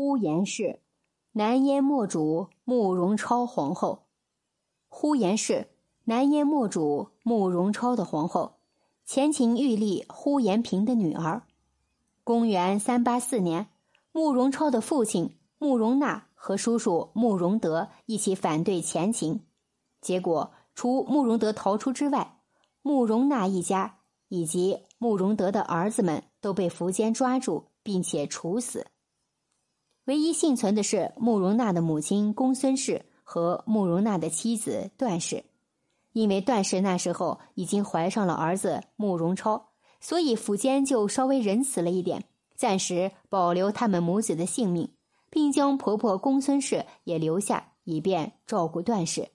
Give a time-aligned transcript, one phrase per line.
[0.00, 0.78] 呼延氏，
[1.32, 4.04] 南燕末主慕容超皇后。
[4.86, 5.70] 呼延氏，
[6.04, 8.58] 南燕末主慕容超的皇后，
[9.04, 11.42] 前秦玉立呼延平的女儿。
[12.22, 13.70] 公元三八四年，
[14.12, 19.40] 慕容超的父亲慕容纳和叔叔慕容德一起反对前秦，
[20.00, 22.38] 结果除慕容德逃出之外，
[22.82, 28.86] 慕容纳一家以及慕容德的儿子们都被苻坚抓住，并且处死。
[30.08, 35.44] 唯一幸存的是慕容娜的母亲公孙氏和慕容娜的妻子段氏，
[36.14, 39.68] 因为段氏那时候已经怀上了儿子慕容超，
[40.00, 44.88] 所以苻坚就稍微仁慈了一点，暂时保留他们母子的性命，
[45.28, 49.28] 并将婆婆公孙氏也留下，以便照顾段氏。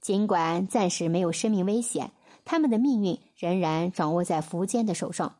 [0.00, 2.10] 尽管暂时没有生命危险，
[2.44, 5.36] 他们的命运仍然掌握在苻坚的手上。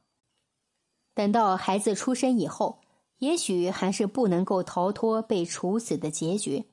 [1.17, 2.79] 等到孩子出生以后。
[3.19, 6.65] 也许还是不能够逃脱被处死的结局，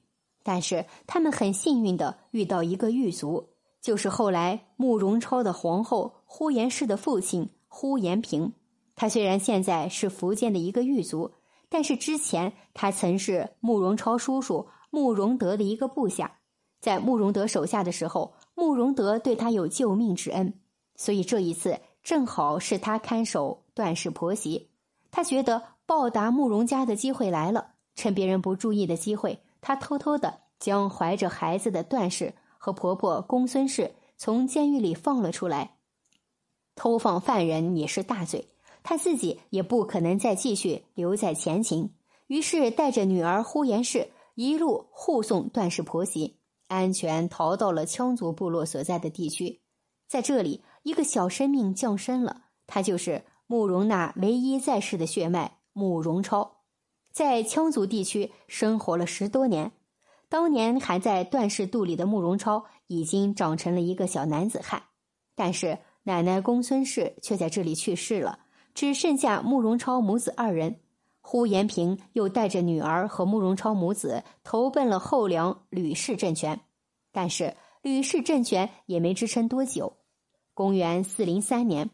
[0.44, 3.50] 但是他们很幸运的遇到一个狱卒，
[3.82, 8.54] 就是后来慕容超的皇后呼延氏的父亲呼延平。
[8.96, 11.32] 他虽然现在是福建的一个狱卒，
[11.68, 16.38] 但是之前他曾是慕容超叔叔慕容德的一个部下，
[16.80, 20.54] 在慕容德手下的时候，慕容德对他有救命之恩，
[20.96, 24.70] 所以这一次正好是他看守段氏婆媳，
[25.10, 25.75] 他觉得。
[25.86, 35.76] 报答慕容家的机会来了，趁别人不注意的机会，他偷偷的将怀着孩子的段氏和婆婆公孙氏从监狱里放了出来。
[36.76, 38.50] 偷放犯人也是大罪，
[38.84, 41.94] 他自己也不可能再继续留在前秦，
[42.28, 49.62] 于是带着女儿呼延氏一路护送段氏婆媳，安全逃到了羌族部落所在的地区。
[50.08, 55.60] 在这里，一个小生命降生了，他就是慕容那唯一在世的血脉。
[55.78, 56.62] 慕容超
[57.12, 59.74] 在羌族地区生活了十多年，
[60.30, 64.84] 当年还在段氏肚里的慕容超已经长成了一个小男子汉，
[65.36, 68.40] 但是奶奶公孙氏却在这里去世了，
[68.74, 70.80] 只剩下慕容超母子二人。
[71.20, 76.62] 呼延平又带着女儿和慕容超母子投奔了后梁吕氏政权，
[77.12, 79.98] 但是吕氏政权也没支撑多久。
[80.54, 81.90] 公元四零三年。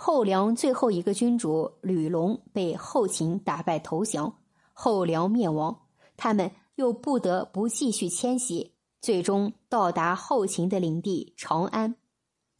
[0.00, 4.32] 后梁最后一个君主吕龙被后秦打败投降，
[4.72, 5.76] 后梁灭亡，
[6.16, 11.96] 他们又不得不继续迁徙，最终到达后秦的领地长安。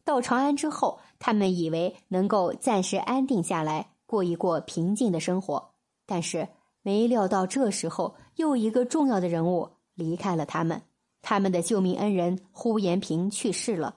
[0.03, 5.71] 到长安之后，他们以为能够暂时安定下来，过一过平静的生活，
[6.05, 6.49] 但是
[6.81, 10.81] 没料到这时候又一个重要的人物离开了他们，
[11.21, 13.95] 他们的救命恩人呼延平去世了。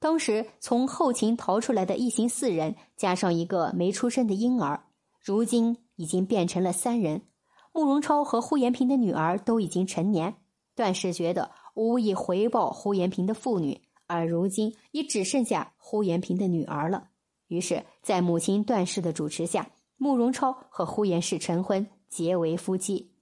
[0.00, 4.86] 当时从后勤逃出来的一行四人，加上一个没出生的婴儿，
[5.22, 7.22] 如今已经变成了三人。
[7.72, 10.34] 慕容超和呼延平的女儿都已经成年，
[10.74, 17.10] 段氏觉得无以回报呼延平的父女，而如今也只剩下呼延平的女儿了。
[17.48, 19.68] 于是，在母亲段氏的主持下，
[19.98, 23.12] 慕容超和呼延氏成婚，结为夫妻。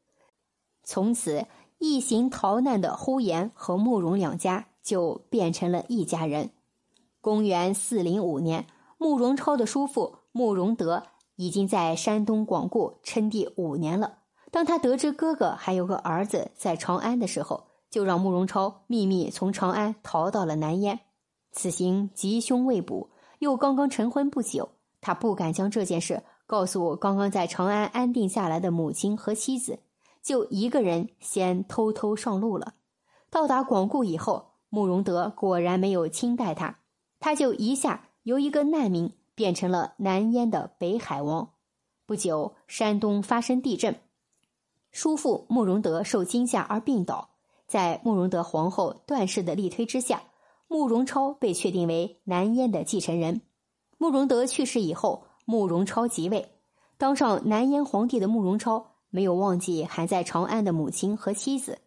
[0.84, 1.44] 从此，
[1.78, 6.52] 一行逃难的呼延和慕容两家就变成了一家人。
[7.28, 8.64] 公元四零五年，
[8.96, 11.02] 慕容超的叔父慕容德
[11.36, 14.20] 已经在山东广固称帝五年了。
[14.50, 21.00] 当他得知哥哥还有个儿子在长安的时候，就让慕容超秘密从长安逃到了南燕。
[21.52, 24.70] 此行吉凶未卜，又刚刚成婚不久，
[25.02, 29.80] 他不敢将这件事告诉刚刚在长安安定下来的母亲和妻子，
[30.22, 32.72] 就一个人先偷偷上路了。
[33.28, 36.78] 到达广固以后，慕容德果然没有轻待他。
[37.20, 41.50] 他就一下由一个难民变成了南燕的北海王。
[42.06, 44.00] 不久，山东发生地震，
[44.92, 47.30] 叔父慕容德受惊吓而病倒。
[47.66, 50.22] 在慕容德皇后段氏的力推之下，
[50.68, 53.42] 慕容超被确定为南燕的继承人。
[53.98, 56.48] 慕容德去世以后，慕容超即位，
[56.96, 61.78] 当上南燕皇帝的慕容超没有忘记还在长安的母亲和妻子。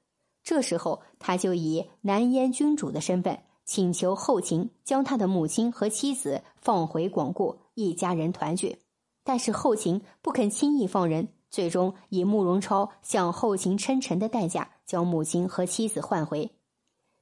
[0.43, 3.39] 这时候，他就以南燕君主的身份。
[3.71, 8.79] 请求后秦将他的母亲和妻子放回广固，一家人团聚。
[9.23, 16.51] 但是后秦不肯轻易放人，最终以慕容超向后秦称臣的代价将母亲和妻子换回。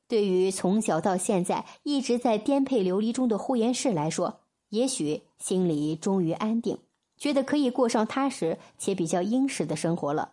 [0.08, 6.80] 对于从小到现在一直在颠沛流离中的呼延氏来说，也许心里终于安定，
[7.16, 10.32] 觉得可以过上踏实且比较殷实的生活了。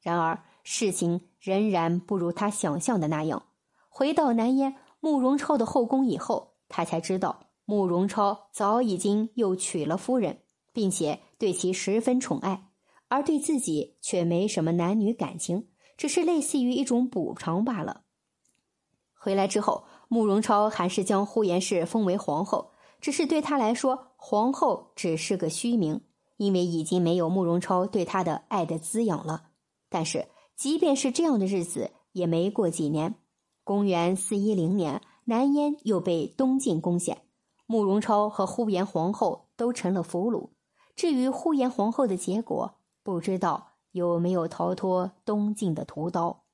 [0.00, 3.42] 然而事情仍然不如他想象的那样。
[3.88, 4.76] 回到南燕。
[5.00, 12.70] 慕容超的后宫以后，他才知道慕容超早已经又娶了夫人，并且对其十分宠爱，
[13.08, 18.02] 而对自己却没什么男女感情，只是类似于一种补偿罢了。
[19.14, 26.00] 回来之后，慕容超还是将呼延氏封为皇后，只是对他来说，皇后只是个虚名，
[26.36, 29.48] 因为已经没有慕容超对他的爱的滋养了。
[29.88, 33.16] 但是，即便是这样的日子，也没过几年，
[33.66, 37.22] 公元四一零年，南燕又被东晋攻陷，
[37.66, 40.50] 慕容超和呼延皇后都成了俘虏。
[40.94, 46.44] 至于呼延皇后的结果，不知道有没有逃脱东晋的屠刀。